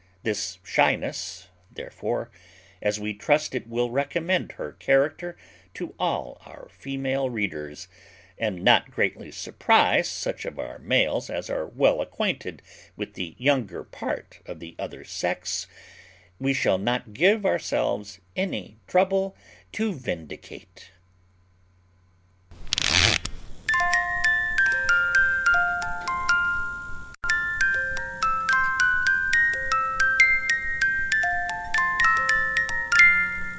[0.23, 2.29] This shyness, therefore,
[2.79, 5.35] as we trust it will recommend her character
[5.73, 7.87] to all our female readers,
[8.37, 12.61] and not greatly surprize such of our males as are well acquainted
[12.95, 15.65] with the younger part of the other sex,
[16.39, 19.35] we shall not give ourselves any trouble
[19.71, 20.91] to vindicate.